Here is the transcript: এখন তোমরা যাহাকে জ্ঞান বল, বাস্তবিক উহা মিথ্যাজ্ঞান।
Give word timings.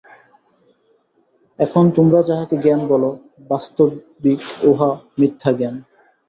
এখন 1.59 1.83
তোমরা 1.95 2.19
যাহাকে 2.23 2.55
জ্ঞান 2.57 2.81
বল, 2.87 3.03
বাস্তবিক 3.49 4.39
উহা 4.63 4.89
মিথ্যাজ্ঞান। 5.19 5.75